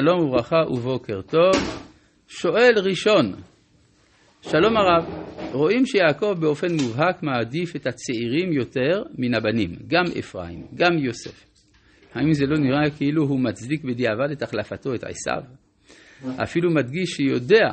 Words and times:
שלום 0.00 0.20
וברכה 0.20 0.56
ובוקר 0.70 1.22
טוב. 1.22 1.52
שואל 2.28 2.72
ראשון, 2.76 3.32
שלום 4.42 4.76
הרב, 4.76 5.04
רואים 5.52 5.86
שיעקב 5.86 6.34
באופן 6.40 6.66
מובהק 6.72 7.22
מעדיף 7.22 7.76
את 7.76 7.86
הצעירים 7.86 8.52
יותר 8.52 9.02
מן 9.18 9.34
הבנים, 9.34 9.70
גם 9.86 10.04
אפרים, 10.18 10.66
גם 10.74 10.98
יוסף. 10.98 11.44
האם 12.14 12.32
זה 12.32 12.46
לא 12.46 12.58
נראה 12.58 12.90
כאילו 12.96 13.22
הוא 13.22 13.40
מצדיק 13.40 13.84
בדיעבד 13.84 14.30
את 14.32 14.42
החלפתו, 14.42 14.94
את 14.94 15.04
עשיו? 15.04 15.42
אפילו 16.42 16.70
מדגיש 16.70 17.10
שיודע 17.10 17.68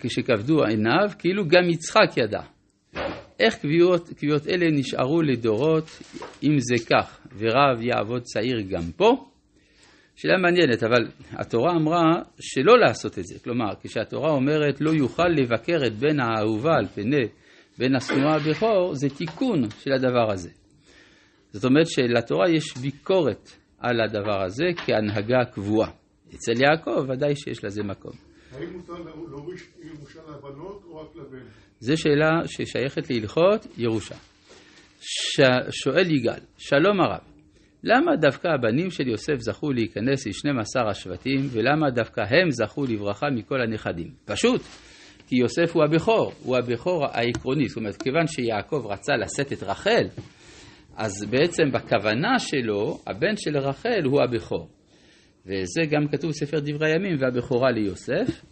כשכבדו 0.00 0.64
עיניו, 0.64 1.08
כאילו 1.18 1.48
גם 1.48 1.70
יצחק 1.70 2.16
ידע. 2.16 2.42
איך 3.40 3.58
קביעות, 3.58 4.08
קביעות 4.08 4.48
אלה 4.48 4.66
נשארו 4.70 5.22
לדורות 5.22 6.02
אם 6.42 6.56
זה 6.58 6.74
כך, 6.90 7.18
ורב 7.38 7.82
יעבוד 7.82 8.22
צעיר 8.22 8.60
גם 8.60 8.82
פה? 8.96 9.33
שאלה 10.16 10.38
מעניינת, 10.38 10.82
אבל 10.82 11.08
התורה 11.32 11.72
אמרה 11.76 12.22
שלא 12.40 12.78
לעשות 12.78 13.18
את 13.18 13.24
זה. 13.24 13.38
כלומר, 13.44 13.74
כשהתורה 13.82 14.30
אומרת 14.30 14.80
לא 14.80 14.90
יוכל 14.90 15.28
לבקר 15.28 15.86
את 15.86 15.92
בן 15.92 16.20
האהובה 16.20 16.74
על 16.74 16.86
פני 16.86 17.26
בן 17.78 17.96
השנואה 17.96 18.34
הבכור, 18.34 18.94
זה 18.94 19.08
תיקון 19.08 19.70
של 19.82 19.92
הדבר 19.92 20.32
הזה. 20.32 20.50
זאת 21.52 21.64
אומרת 21.64 21.86
שלתורה 21.86 22.50
יש 22.50 22.76
ביקורת 22.76 23.50
על 23.78 24.00
הדבר 24.00 24.42
הזה 24.42 24.64
כהנהגה 24.76 25.44
קבועה. 25.52 25.90
אצל 26.34 26.52
יעקב 26.62 27.04
ודאי 27.08 27.36
שיש 27.36 27.64
לזה 27.64 27.82
מקום. 27.82 28.12
האם 28.52 28.72
מותר 28.72 28.92
להוריש 29.30 29.62
ירושה 29.82 30.20
לבנות 30.28 30.82
או 30.84 30.96
רק 30.96 31.16
לבן? 31.16 31.46
זו 31.80 31.96
שאלה 31.96 32.30
ששייכת 32.46 33.10
להלכות 33.10 33.66
ירושה. 33.78 34.14
ש... 35.00 35.40
שואל 35.70 36.10
יגאל, 36.10 36.40
שלום 36.58 37.00
הרב, 37.00 37.33
למה 37.86 38.16
דווקא 38.16 38.48
הבנים 38.48 38.90
של 38.90 39.08
יוסף 39.08 39.38
זכו 39.38 39.72
להיכנס 39.72 40.26
ל-12 40.26 40.90
השבטים, 40.90 41.40
ולמה 41.50 41.90
דווקא 41.90 42.20
הם 42.20 42.50
זכו 42.50 42.84
לברכה 42.84 43.26
מכל 43.30 43.60
הנכדים? 43.60 44.10
פשוט, 44.24 44.60
כי 45.28 45.36
יוסף 45.36 45.74
הוא 45.74 45.84
הבכור, 45.84 46.32
הוא 46.42 46.56
הבכור 46.56 47.06
העקרוני. 47.12 47.68
זאת 47.68 47.76
אומרת, 47.76 48.02
כיוון 48.02 48.26
שיעקב 48.26 48.86
רצה 48.90 49.12
לשאת 49.16 49.52
את 49.52 49.62
רחל, 49.62 50.06
אז 50.96 51.24
בעצם 51.30 51.62
בכוונה 51.72 52.38
שלו, 52.38 52.98
הבן 53.06 53.36
של 53.36 53.58
רחל 53.58 54.04
הוא 54.04 54.22
הבכור. 54.22 54.68
וזה 55.46 55.82
גם 55.90 56.08
כתוב 56.12 56.30
בספר 56.30 56.60
דברי 56.60 56.92
הימים, 56.92 57.16
והבכורה 57.20 57.70
ליוסף, 57.70 58.44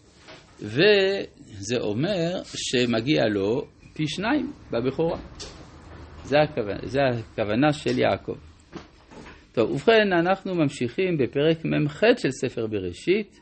וזה 0.62 1.76
אומר 1.80 2.42
שמגיע 2.44 3.22
לו 3.28 3.66
פי 3.94 4.06
שניים 4.06 4.52
בבכורה. 4.70 5.18
זה 6.24 6.36
הכוונה, 6.40 6.80
זה 6.82 7.00
הכוונה 7.32 7.72
של 7.72 7.98
יעקב. 7.98 8.51
טוב, 9.52 9.70
ובכן, 9.70 10.12
אנחנו 10.12 10.54
ממשיכים 10.54 11.18
בפרק 11.18 11.64
מ"ח 11.64 12.00
של 12.16 12.30
ספר 12.30 12.66
בראשית, 12.66 13.40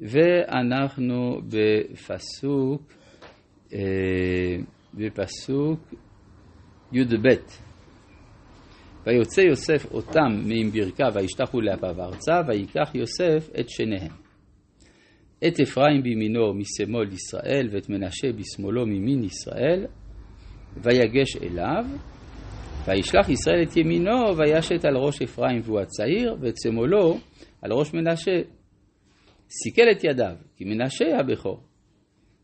ואנחנו 0.00 1.40
בפסוק, 1.48 2.82
אה, 3.72 3.78
בפסוק 4.94 5.80
י"ב. 6.92 7.28
ויוצא 9.06 9.40
יוסף 9.40 9.92
אותם 9.92 10.28
מעם 10.44 10.70
ברכיו 10.70 11.14
וישתחו 11.14 11.60
לאפיו 11.60 12.02
ארצה, 12.02 12.40
ויקח 12.48 12.94
יוסף 12.94 13.50
את 13.60 13.68
שניהם. 13.68 14.12
את 15.46 15.60
אפרים 15.60 16.02
בימינו 16.02 16.54
משמאל 16.54 17.12
ישראל, 17.12 17.68
ואת 17.72 17.88
מנשה 17.88 18.28
בשמאלו 18.32 18.86
ממין 18.86 19.24
ישראל, 19.24 19.86
ויגש 20.76 21.36
אליו, 21.42 21.84
וישלח 22.86 23.28
ישראל 23.28 23.62
את 23.62 23.76
ימינו, 23.76 24.36
וישת 24.36 24.84
על 24.84 24.96
ראש 24.96 25.22
אפרים 25.22 25.60
והוא 25.64 25.80
הצעיר, 25.80 26.36
ואת 26.40 26.54
שמאלו 26.62 27.18
על 27.62 27.72
ראש 27.72 27.94
מנשה. 27.94 28.32
סיכל 29.62 29.82
את 29.92 30.04
ידיו, 30.04 30.34
כי 30.56 30.64
מנשה 30.64 31.04
הבכור. 31.20 31.60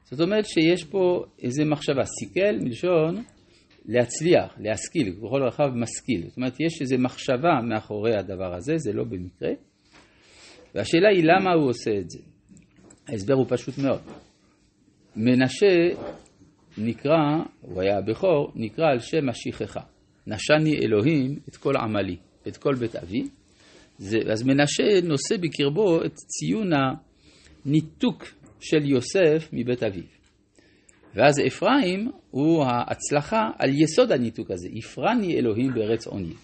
זאת 0.05 0.21
אומרת 0.21 0.47
שיש 0.47 0.85
פה 0.85 1.25
איזה 1.43 1.65
מחשבה, 1.65 2.03
סיכל 2.05 2.57
מלשון 2.65 3.23
להצליח, 3.84 4.55
להשכיל, 4.59 5.11
בכל 5.11 5.43
רחב 5.43 5.69
משכיל. 5.75 6.29
זאת 6.29 6.37
אומרת, 6.37 6.61
יש 6.61 6.81
איזו 6.81 6.97
מחשבה 6.99 7.61
מאחורי 7.69 8.17
הדבר 8.17 8.55
הזה, 8.55 8.77
זה 8.77 8.93
לא 8.93 9.05
במקרה. 9.05 9.50
והשאלה 10.75 11.09
היא 11.09 11.25
למה 11.25 11.53
הוא 11.53 11.69
עושה 11.69 11.91
את 11.99 12.11
זה. 12.11 12.19
ההסבר 13.09 13.34
הוא 13.34 13.47
פשוט 13.49 13.79
מאוד. 13.79 14.00
מנשה 15.17 15.89
נקרא, 16.79 17.19
הוא 17.61 17.83
היה 17.83 17.99
הבכור, 17.99 18.53
נקרא 18.55 18.87
על 18.93 18.99
שם 18.99 19.29
השכחה. 19.29 19.81
נשני 20.26 20.78
אלוהים 20.82 21.38
את 21.48 21.56
כל 21.56 21.76
עמלי, 21.76 22.16
את 22.48 22.56
כל 22.56 22.75
בית 22.75 22.97
אבי. 22.97 23.22
זה, 23.98 24.19
אז 24.32 24.42
מנשה 24.42 25.00
נושא 25.03 25.36
בקרבו 25.41 26.04
את 26.04 26.14
ציון 26.14 26.70
הניתוק 26.72 28.25
של 28.60 28.84
יוסף 28.84 29.48
מבית 29.53 29.82
אביו. 29.82 30.04
ואז 31.14 31.34
אפרים 31.47 32.10
הוא 32.31 32.64
ההצלחה 32.64 33.50
על 33.58 33.70
יסוד 33.82 34.12
הניתוק 34.12 34.50
הזה, 34.50 34.69
הפרני 34.78 35.34
אלוהים 35.38 35.75
בארץ 35.75 36.06
עוני. 36.06 36.34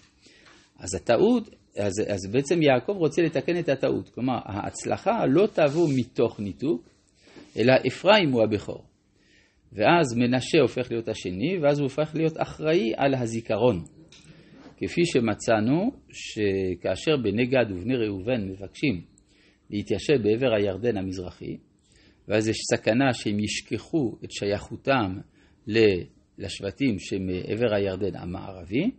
אז 0.79 0.95
הטעות, 0.95 1.49
אז, 1.77 1.93
אז 2.07 2.31
בעצם 2.31 2.61
יעקב 2.61 2.93
רוצה 2.93 3.21
לתקן 3.21 3.59
את 3.59 3.69
הטעות, 3.69 4.09
כלומר 4.09 4.37
ההצלחה 4.45 5.25
לא 5.25 5.47
תבוא 5.47 5.89
מתוך 5.95 6.39
ניתוק, 6.39 6.89
אלא 7.57 7.73
אפרים 7.87 8.31
הוא 8.31 8.43
הבכור. 8.43 8.83
ואז 9.73 10.17
מנשה 10.17 10.59
הופך 10.61 10.91
להיות 10.91 11.07
השני, 11.07 11.57
ואז 11.57 11.79
הוא 11.79 11.83
הופך 11.83 12.11
להיות 12.15 12.33
אחראי 12.37 12.93
על 12.97 13.15
הזיכרון. 13.15 13.83
כפי 14.77 15.01
שמצאנו 15.05 15.91
שכאשר 16.09 17.17
בני 17.17 17.45
גד 17.45 17.71
ובני 17.71 17.95
ראובן 17.95 18.47
מבקשים 18.49 19.01
להתיישב 19.69 20.23
בעבר 20.23 20.53
הירדן 20.57 20.97
המזרחי, 20.97 21.57
ואז 22.27 22.47
יש 22.47 22.57
סכנה 22.73 23.13
שהם 23.13 23.39
ישכחו 23.39 24.17
את 24.23 24.31
שייכותם 24.31 25.17
לשבטים 26.37 26.99
שמעבר 26.99 27.75
הירדן 27.75 28.15
המערבי, 28.15 28.91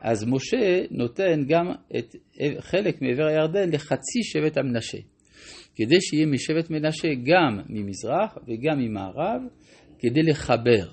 אז 0.00 0.24
משה 0.24 0.84
נותן 0.90 1.44
גם 1.48 1.66
את 1.98 2.16
חלק 2.58 3.02
מעבר 3.02 3.26
הירדן 3.26 3.70
לחצי 3.72 4.22
שבט 4.22 4.58
המנשה, 4.58 4.98
כדי 5.74 6.00
שיהיה 6.00 6.26
משבט 6.26 6.70
מנשה 6.70 7.08
גם 7.24 7.60
ממזרח 7.68 8.38
וגם 8.46 8.78
ממערב, 8.78 9.42
כדי 9.98 10.22
לחבר. 10.22 10.88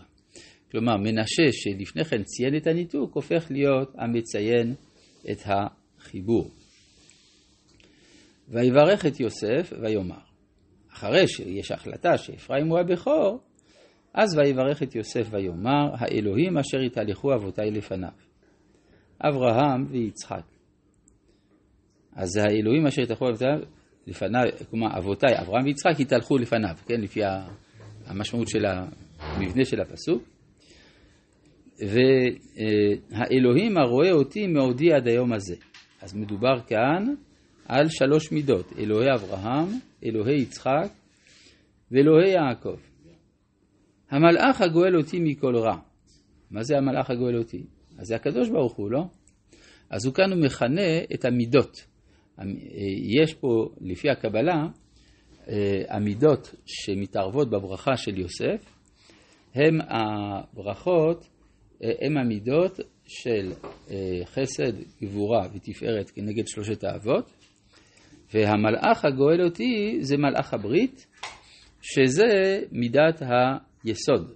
כלומר, 0.71 0.97
מנשה 0.97 1.43
שלפני 1.51 2.05
כן 2.05 2.23
ציין 2.23 2.55
את 2.57 2.67
הניתוק, 2.67 3.15
הופך 3.15 3.47
להיות 3.49 3.95
המציין 3.97 4.73
את 5.31 5.37
החיבור. 5.45 6.51
ויברך 8.49 9.05
את 9.05 9.19
יוסף 9.19 9.73
ויאמר, 9.81 10.19
אחרי 10.93 11.27
שיש 11.27 11.71
החלטה 11.71 12.17
שאפרים 12.17 12.67
הוא 12.67 12.79
הבכור, 12.79 13.39
אז 14.13 14.37
ויברך 14.37 14.83
את 14.83 14.95
יוסף 14.95 15.27
ויאמר, 15.31 15.85
האלוהים 15.93 16.57
אשר 16.57 16.79
התהלכו 16.79 17.33
אבותיי 17.33 17.71
לפניו, 17.71 18.09
אברהם 19.21 19.85
ויצחק. 19.89 20.45
אז 22.15 22.37
האלוהים 22.37 22.87
אשר 22.87 23.01
התהלכו 23.01 23.29
אבותיי 23.29 23.47
לפניו, 24.07 24.41
כלומר 24.69 24.97
אבותיי, 24.97 25.39
אברהם 25.41 25.65
ויצחק, 25.65 25.99
התהלכו 25.99 26.37
לפניו, 26.37 26.75
כן, 26.85 27.01
לפי 27.01 27.19
המשמעות 28.05 28.47
של 28.47 28.65
המבנה 29.19 29.65
של 29.65 29.81
הפסוק. 29.81 30.23
והאלוהים 31.79 33.77
הרואה 33.77 34.11
אותי 34.11 34.47
מעודי 34.47 34.93
עד 34.93 35.07
היום 35.07 35.33
הזה. 35.33 35.55
אז 36.01 36.15
מדובר 36.15 36.61
כאן 36.67 37.13
על 37.65 37.89
שלוש 37.89 38.31
מידות, 38.31 38.73
אלוהי 38.77 39.07
אברהם, 39.13 39.67
אלוהי 40.05 40.41
יצחק 40.41 40.89
ואלוהי 41.91 42.29
יעקב. 42.29 42.77
המלאך 44.09 44.61
הגואל 44.61 44.97
אותי 44.97 45.19
מכל 45.19 45.55
רע. 45.55 45.77
מה 46.51 46.63
זה 46.63 46.77
המלאך 46.77 47.09
הגואל 47.09 47.37
אותי? 47.37 47.63
אז 47.97 48.07
זה 48.07 48.15
הקדוש 48.15 48.49
ברוך 48.49 48.75
הוא, 48.75 48.91
לא? 48.91 49.03
אז 49.89 50.05
הוא 50.05 50.13
כאן 50.13 50.31
הוא 50.31 50.41
מכנה 50.41 50.99
את 51.13 51.25
המידות. 51.25 51.85
יש 53.21 53.33
פה, 53.33 53.69
לפי 53.81 54.09
הקבלה, 54.09 54.67
המידות 55.89 56.55
שמתערבות 56.65 57.49
בברכה 57.49 57.97
של 57.97 58.17
יוסף, 58.17 58.75
הם 59.55 59.77
הברכות, 59.81 61.29
הם 61.81 62.17
המידות 62.17 62.79
של 63.07 63.51
חסד, 64.25 64.73
גבורה 65.01 65.47
ותפארת 65.53 66.09
כנגד 66.09 66.47
שלושת 66.47 66.83
האבות, 66.83 67.31
והמלאך 68.33 69.05
הגואל 69.05 69.43
אותי 69.43 69.97
זה 70.01 70.17
מלאך 70.17 70.53
הברית, 70.53 71.07
שזה 71.81 72.59
מידת 72.71 73.21
היסוד. 73.21 74.33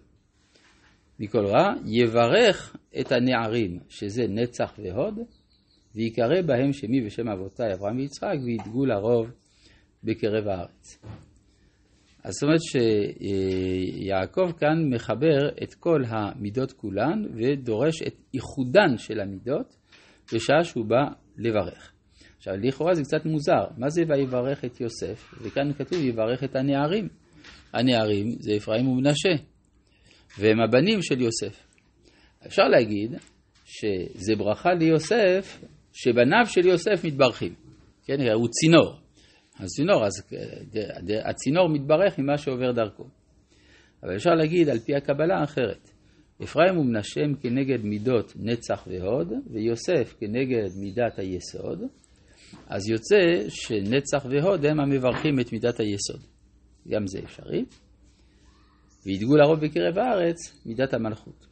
מכל 1.20 1.46
רע, 1.46 1.74
יברך 1.86 2.76
את 3.00 3.12
הנערים, 3.12 3.80
שזה 3.90 4.24
נצח 4.30 4.74
והוד, 4.78 5.20
ויקרא 6.00 6.42
בהם 6.42 6.74
שמי 6.74 7.06
ושם 7.06 7.30
אבותיי 7.30 7.74
אברהם 7.74 7.98
ויצחק, 7.98 8.36
וידגו 8.46 8.86
לרוב 8.86 9.32
בקרב 10.04 10.48
הארץ. 10.48 11.00
אז 12.24 12.34
זאת 12.34 12.44
אומרת 12.44 12.60
שיעקב 14.00 14.52
כאן 14.60 14.94
מחבר 14.94 15.50
את 15.64 15.74
כל 15.74 16.04
המידות 16.08 16.72
כולן 16.72 17.24
ודורש 17.36 18.02
את 18.08 18.16
איחודן 18.34 18.98
של 18.98 19.20
המידות 19.20 19.76
בשעה 20.34 20.64
שהוא 20.64 20.86
בא 20.86 21.04
לברך. 21.38 21.94
עכשיו, 22.38 22.54
לכאורה 22.58 22.94
זה 22.94 23.04
קצת 23.04 23.26
מוזר. 23.26 23.64
מה 23.78 23.90
זה 23.90 24.02
ויברך 24.08 24.66
את 24.66 24.82
יוסף? 24.82 25.34
וכאן 25.42 25.74
כתוב 25.74 26.00
יברך 26.02 26.44
את 26.44 26.56
הנערים. 26.56 27.08
הנערים 27.74 28.28
זה 28.40 28.56
אפרים 28.58 28.88
ומנשה, 28.88 29.44
והם 30.40 30.62
הבנים 30.62 31.02
של 31.02 31.22
יוסף. 31.22 31.68
אפשר 32.46 32.64
להגיד 32.64 33.12
שזה 33.66 34.36
ברכה 34.38 34.74
ליוסף, 34.74 35.62
שבניו 35.94 36.46
של 36.46 36.68
יוסף 36.68 37.06
מתברכים. 37.06 37.54
כן, 38.06 38.22
הוא 38.34 38.48
צינור. 38.52 38.96
הצינור, 39.60 40.06
אז 40.06 40.12
הצינור 41.26 41.70
מתברך 41.70 42.20
ממה 42.20 42.38
שעובר 42.38 42.72
דרכו. 42.72 43.04
אבל 44.04 44.16
אפשר 44.16 44.30
להגיד 44.30 44.70
על 44.70 44.80
פי 44.80 44.96
הקבלה 44.96 45.44
אחרת. 45.44 45.90
אפרים 46.44 46.78
ומנשה 46.78 47.22
הם 47.24 47.36
כנגד 47.36 47.84
מידות 47.84 48.34
נצח 48.36 48.88
והוד, 48.88 49.34
ויוסף 49.52 50.16
כנגד 50.20 50.68
מידת 50.82 51.20
היסוד, 51.20 51.82
אז 52.68 52.90
יוצא 52.90 53.50
שנצח 53.50 54.26
והוד 54.30 54.66
הם 54.66 54.80
המברכים 54.80 55.40
את 55.40 55.54
מידת 55.54 55.80
היסוד. 55.80 56.22
גם 56.88 57.08
זה 57.08 57.20
אפשרי. 57.20 57.66
וידגו 59.06 59.36
לרוב 59.38 59.60
בקרב 59.60 59.98
הארץ 59.98 60.66
מידת 60.66 60.94
המלכות. 60.94 61.48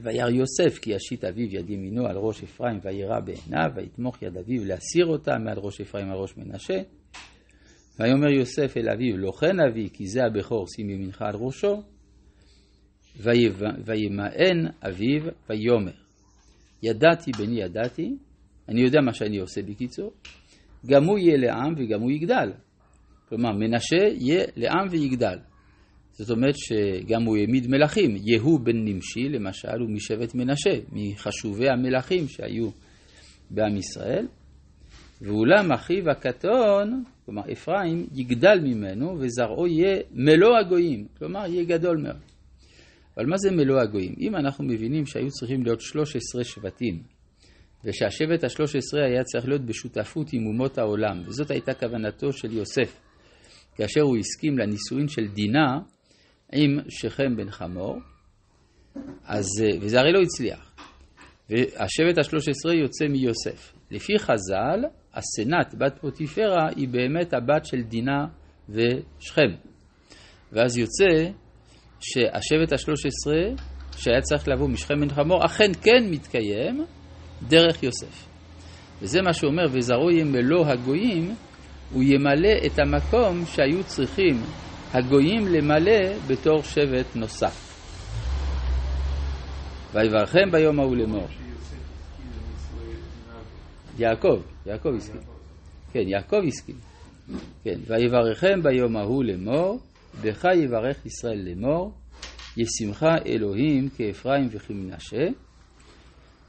וירא 0.00 0.30
יוסף 0.30 0.78
כי 0.78 0.90
ישית 0.90 1.24
אביו 1.24 1.54
יד 1.54 1.70
ימינו 1.70 2.06
על 2.06 2.16
ראש 2.16 2.42
אפרים 2.42 2.78
וירא 2.82 3.20
בעיניו 3.20 3.70
ויתמוך 3.76 4.22
יד 4.22 4.36
אביו 4.36 4.64
להסיר 4.64 5.06
אותה 5.06 5.38
מעל 5.38 5.58
ראש 5.58 5.80
אפרים 5.80 6.10
על 6.10 6.16
ראש 6.16 6.36
מנשה. 6.36 6.82
ויאמר 7.98 8.28
יוסף 8.28 8.76
אל 8.76 8.88
אביו 8.88 9.16
לא 9.16 9.32
כן 9.40 9.60
אבי 9.60 9.88
כי 9.92 10.06
זה 10.06 10.20
הבכור 10.24 10.66
שים 10.76 10.90
ימינך 10.90 11.22
על 11.22 11.34
ראשו. 11.36 11.82
וימאן 13.16 14.66
אביו 14.88 15.22
ויאמר 15.50 15.92
ידעתי 16.82 17.30
בני 17.38 17.62
ידעתי 17.62 18.16
אני 18.68 18.80
יודע 18.80 19.00
מה 19.00 19.12
שאני 19.12 19.38
עושה 19.38 19.62
בקיצור 19.62 20.12
גם 20.86 21.04
הוא 21.04 21.18
יהיה 21.18 21.36
לעם 21.36 21.74
וגם 21.78 22.00
הוא 22.00 22.10
יגדל. 22.10 22.52
כלומר 23.28 23.52
מנשה 23.52 24.06
יהיה 24.18 24.44
לעם 24.56 24.86
ויגדל. 24.90 25.38
זאת 26.12 26.30
אומרת 26.30 26.54
שגם 26.56 27.22
הוא 27.22 27.36
העמיד 27.36 27.66
מלכים, 27.66 28.16
יהוא 28.24 28.60
בן 28.60 28.84
נמשי 28.84 29.28
למשל 29.28 29.80
הוא 29.80 29.90
משבט 29.90 30.34
מנשה, 30.34 30.70
מחשובי 30.92 31.68
המלכים 31.68 32.28
שהיו 32.28 32.70
בעם 33.50 33.76
ישראל, 33.76 34.26
ואולם 35.22 35.72
אחיו 35.72 36.10
הקטון, 36.10 37.04
כלומר 37.24 37.42
אפרים, 37.52 38.06
יגדל 38.14 38.60
ממנו 38.62 39.16
וזרעו 39.18 39.66
יהיה 39.66 39.98
מלוא 40.12 40.58
הגויים, 40.58 41.06
כלומר 41.18 41.46
יהיה 41.46 41.64
גדול 41.64 41.96
מאוד. 41.96 42.20
אבל 43.16 43.26
מה 43.26 43.36
זה 43.36 43.50
מלוא 43.50 43.80
הגויים? 43.80 44.14
אם 44.20 44.36
אנחנו 44.36 44.64
מבינים 44.64 45.06
שהיו 45.06 45.28
צריכים 45.28 45.62
להיות 45.62 45.80
13 45.80 46.44
שבטים, 46.44 47.02
ושהשבט 47.84 48.44
השלוש 48.44 48.76
עשרה 48.76 49.04
היה 49.04 49.24
צריך 49.24 49.48
להיות 49.48 49.66
בשותפות 49.66 50.32
עם 50.32 50.46
אומות 50.46 50.78
העולם, 50.78 51.20
וזאת 51.26 51.50
הייתה 51.50 51.74
כוונתו 51.74 52.32
של 52.32 52.52
יוסף, 52.52 53.00
כאשר 53.74 54.00
הוא 54.00 54.16
הסכים 54.16 54.58
לנישואין 54.58 55.08
של 55.08 55.26
דינה, 55.34 55.78
עם 56.52 56.78
שכם 56.88 57.36
בן 57.36 57.50
חמור, 57.50 57.98
אז, 59.24 59.46
אה, 59.62 59.78
וזה 59.80 60.00
הרי 60.00 60.12
לא 60.12 60.20
הצליח. 60.22 60.74
והשבט 61.50 62.18
השלוש 62.18 62.48
עשרה 62.48 62.74
יוצא 62.74 63.04
מיוסף. 63.08 63.72
לפי 63.90 64.18
חז"ל, 64.18 64.84
הסנט, 65.14 65.74
בת 65.78 65.98
פוטיפרה, 66.00 66.68
היא 66.76 66.88
באמת 66.88 67.34
הבת 67.34 67.64
של 67.64 67.82
דינה 67.82 68.26
ושכם. 68.68 69.50
ואז 70.52 70.78
יוצא 70.78 71.30
שהשבט 72.00 72.72
השלוש 72.72 73.06
עשרה, 73.06 73.64
שהיה 73.96 74.20
צריך 74.20 74.48
לבוא 74.48 74.68
משכם 74.68 75.00
בן 75.00 75.08
חמור, 75.08 75.44
אכן 75.44 75.72
כן 75.82 76.10
מתקיים 76.10 76.84
דרך 77.48 77.82
יוסף. 77.82 78.28
וזה 79.02 79.22
מה 79.22 79.32
שאומר, 79.32 79.64
וזרעו 79.72 80.10
יהיה 80.10 80.24
מלוא 80.24 80.66
הגויים, 80.66 81.34
הוא 81.92 82.02
ימלא 82.02 82.66
את 82.66 82.78
המקום 82.78 83.46
שהיו 83.46 83.84
צריכים 83.84 84.42
הגויים 84.94 85.46
למלא 85.46 86.18
בתור 86.26 86.62
שבט 86.62 87.16
נוסף. 87.16 87.72
ויברכם 89.94 90.50
ביום 90.50 90.80
ההוא 90.80 90.96
לאמור. 90.96 91.26
יעקב, 93.98 94.42
יעקב 94.66 94.88
הסכים. 94.96 95.20
כן, 95.92 96.08
יעקב 96.08 96.36
הסכים. 96.46 96.76
כן, 97.64 97.78
ויברכם 97.86 98.62
ביום 98.62 98.96
ההוא 98.96 99.24
לאמור, 99.24 99.78
בך 100.22 100.44
יברך 100.44 101.06
ישראל 101.06 101.48
לאמור, 101.48 101.92
ישמחה 102.56 103.14
אלוהים 103.26 103.88
כאפרים 103.88 104.48
וכמנשה, 104.50 105.26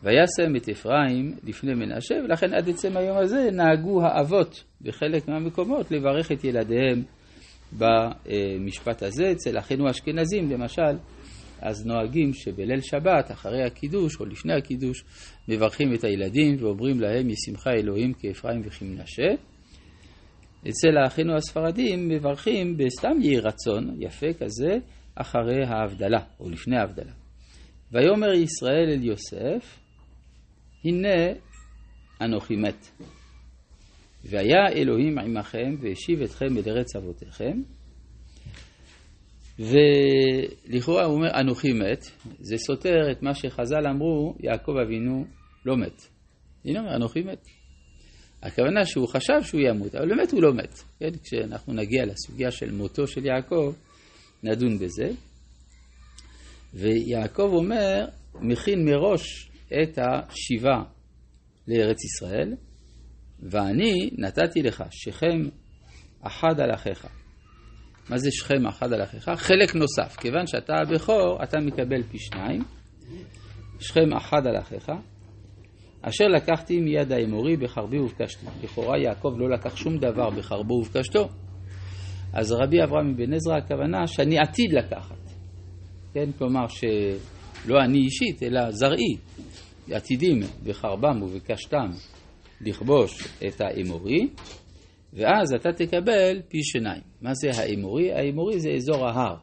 וישם 0.03 0.55
את 0.57 0.69
אפרים 0.69 1.35
לפני 1.43 1.73
מנשה, 1.73 2.15
ולכן 2.25 2.53
עד 2.53 2.69
עצם 2.69 2.97
היום 2.97 3.17
הזה 3.17 3.49
נהגו 3.51 4.01
האבות 4.03 4.63
בחלק 4.81 5.27
מהמקומות 5.27 5.91
לברך 5.91 6.31
את 6.31 6.43
ילדיהם 6.43 7.03
במשפט 7.77 9.03
הזה. 9.03 9.31
אצל 9.31 9.57
אחינו 9.57 9.87
האשכנזים 9.87 10.51
למשל, 10.51 10.97
אז 11.61 11.85
נוהגים 11.85 12.33
שבליל 12.33 12.81
שבת, 12.81 13.31
אחרי 13.31 13.63
הקידוש 13.63 14.19
או 14.19 14.25
לפני 14.25 14.53
הקידוש, 14.53 15.03
מברכים 15.47 15.93
את 15.93 16.03
הילדים 16.03 16.55
ואומרים 16.59 16.99
להם 16.99 17.29
ישמחה 17.29 17.69
אלוהים 17.71 18.13
כאפרים 18.13 18.61
וכמנשה. 18.65 19.27
אצל 20.69 20.97
האחינו 21.03 21.35
הספרדים 21.35 22.07
מברכים 22.07 22.77
בסתם 22.77 23.21
יהי 23.21 23.39
רצון 23.39 23.95
יפה 23.99 24.33
כזה 24.33 24.77
אחרי 25.15 25.65
ההבדלה 25.65 26.19
או 26.39 26.49
לפני 26.49 26.77
ההבדלה. 26.77 27.11
ויאמר 27.91 28.33
ישראל 28.33 28.89
אל 28.89 29.03
יוסף, 29.03 29.79
הנה 30.85 31.33
אנוכי 32.21 32.55
מת. 32.55 32.91
והיה 34.23 34.67
אלוהים 34.75 35.19
עמכם 35.19 35.75
והשיב 35.81 36.21
אתכם 36.21 36.57
אל 36.57 36.63
ארץ 36.67 36.95
אבותיכם. 36.95 37.61
ולכאורה 39.59 41.05
הוא 41.05 41.15
אומר 41.15 41.39
אנוכי 41.39 41.73
מת, 41.73 42.05
זה 42.39 42.57
סותר 42.57 43.11
את 43.11 43.23
מה 43.23 43.33
שחז"ל 43.33 43.87
אמרו, 43.89 44.35
יעקב 44.39 44.71
אבינו 44.85 45.25
לא 45.65 45.77
מת. 45.77 46.01
הנה 46.65 46.79
אומר 46.79 46.95
אנוכי 46.95 47.21
מת. 47.21 47.47
הכוונה 48.43 48.85
שהוא 48.85 49.07
חשב 49.07 49.41
שהוא 49.41 49.61
ימות, 49.61 49.95
אבל 49.95 50.09
באמת 50.09 50.31
הוא 50.31 50.41
לא 50.41 50.53
מת. 50.53 50.83
כן? 50.99 51.09
כשאנחנו 51.23 51.73
נגיע 51.73 52.05
לסוגיה 52.05 52.51
של 52.51 52.71
מותו 52.71 53.07
של 53.07 53.25
יעקב, 53.25 53.73
נדון 54.43 54.79
בזה. 54.79 55.09
ויעקב 56.73 57.49
אומר, 57.53 58.05
מכין 58.41 58.85
מראש 58.85 59.49
את 59.67 59.97
השיבה 59.97 60.83
לארץ 61.67 61.97
ישראל, 62.03 62.53
ואני 63.39 64.09
נתתי 64.17 64.61
לך 64.61 64.83
שכם 64.91 65.49
אחד 66.21 66.59
על 66.59 66.73
אחיך. 66.73 67.07
מה 68.09 68.17
זה 68.17 68.29
שכם 68.31 68.67
אחד 68.67 68.93
על 68.93 69.03
אחיך? 69.03 69.29
חלק 69.35 69.75
נוסף. 69.75 70.17
כיוון 70.17 70.47
שאתה 70.47 70.73
הבכור, 70.81 71.43
אתה 71.43 71.59
מקבל 71.59 72.03
פי 72.03 72.17
שניים. 72.19 72.61
שכם 73.79 74.13
אחד 74.17 74.47
על 74.47 74.57
אחיך. 74.59 74.91
אשר 76.01 76.25
לקחתי 76.25 76.79
מיד 76.79 77.11
האמורי 77.11 77.57
בחרבי 77.57 77.99
ובקשתי. 77.99 78.45
לכאורה 78.63 78.97
יעקב 78.97 79.33
לא 79.37 79.49
לקח 79.49 79.75
שום 79.75 79.97
דבר 79.97 80.29
בחרבו 80.29 80.73
ובקשתו. 80.73 81.29
אז 82.33 82.51
רבי 82.51 82.83
אברהם 82.83 83.13
מבן 83.13 83.33
עזרא 83.33 83.57
הכוונה 83.57 84.07
שאני 84.07 84.39
עתיד 84.39 84.73
לקחת. 84.73 85.15
כן, 86.13 86.31
כלומר 86.37 86.67
שלא 86.67 87.79
אני 87.85 87.97
אישית, 87.97 88.43
אלא 88.43 88.71
זרעי. 88.71 89.17
עתידים 89.91 90.39
בחרבם 90.63 91.23
ובקשתם 91.23 91.89
לכבוש 92.67 93.27
את 93.47 93.61
האמורי, 93.61 94.27
ואז 95.13 95.53
אתה 95.53 95.73
תקבל 95.73 96.41
פי 96.47 96.63
שניים. 96.63 97.01
מה 97.21 97.33
זה 97.33 97.61
האמורי? 97.61 98.13
האמורי 98.13 98.59
זה 98.59 98.69
אזור 98.75 99.05
ההר. 99.05 99.35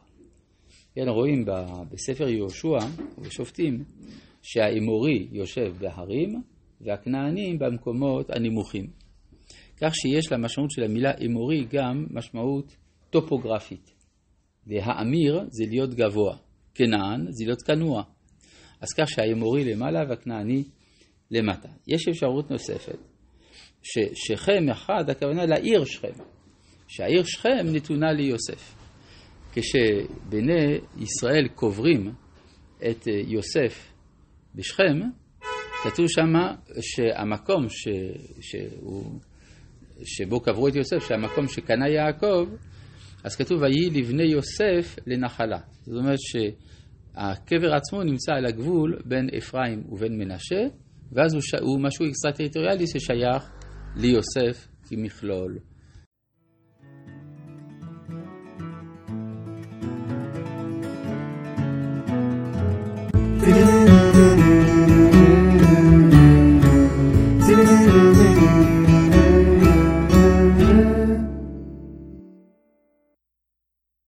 כן, 0.95 1.09
רואים 1.09 1.45
בספר 1.91 2.29
יהושע 2.29 2.77
ובשופטים 3.17 3.83
שהאמורי 4.41 5.27
יושב 5.31 5.73
בהרים 5.79 6.41
והכנענים 6.81 7.59
במקומות 7.59 8.29
הנמוכים. 8.29 8.87
כך 9.81 9.95
שיש 9.95 10.31
למשמעות 10.31 10.71
של 10.71 10.83
המילה 10.83 11.11
אמורי 11.25 11.65
גם 11.73 12.05
משמעות 12.09 12.75
טופוגרפית. 13.09 13.91
והאמיר 14.67 15.43
זה 15.49 15.63
להיות 15.69 15.93
גבוה, 15.93 16.37
כנען 16.75 17.25
זה 17.29 17.45
להיות 17.45 17.61
כנוע. 17.61 18.03
אז 18.81 18.87
כך 18.97 19.09
שהאמורי 19.09 19.63
למעלה 19.65 19.99
והכנעני 20.09 20.63
למטה. 21.31 21.69
יש 21.87 22.07
אפשרות 22.07 22.51
נוספת, 22.51 22.97
ששכם 23.83 24.69
אחד, 24.71 25.09
הכוונה 25.09 25.45
לעיר 25.45 25.85
שכם, 25.85 26.23
שהעיר 26.87 27.23
שכם 27.23 27.65
נתונה 27.71 28.11
ליוסף. 28.11 28.75
כשבני 29.53 30.79
ישראל 30.97 31.47
קוברים 31.55 32.13
את 32.89 33.07
יוסף 33.07 33.91
בשכם, 34.55 34.99
כתוב 35.83 36.05
שמה 36.07 36.55
שהמקום 36.81 37.69
ש, 37.69 37.87
שהוא, 38.41 39.19
שבו 40.03 40.39
קברו 40.39 40.67
את 40.67 40.75
יוסף, 40.75 41.07
שהמקום 41.07 41.47
שקנה 41.47 41.89
יעקב, 41.89 42.49
אז 43.23 43.35
כתוב 43.35 43.61
ויהי 43.61 44.01
לבני 44.01 44.23
יוסף 44.23 44.99
לנחלה. 45.07 45.59
זאת 45.81 45.97
אומרת 45.97 46.19
שהקבר 46.19 47.73
עצמו 47.73 48.03
נמצא 48.03 48.31
על 48.33 48.45
הגבול 48.45 48.99
בין 49.05 49.29
אפרים 49.37 49.83
ובין 49.89 50.17
מנשה, 50.17 50.61
ואז 51.11 51.33
הוא. 51.33 51.41
הוא 51.61 51.79
משהו 51.81 52.05
אקסטרטריטוריאלי 52.05 52.87
ששייך 52.87 53.60
ליוסף 53.95 54.67
כמכלול 54.89 55.57